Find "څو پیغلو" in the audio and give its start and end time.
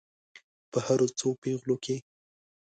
1.19-1.75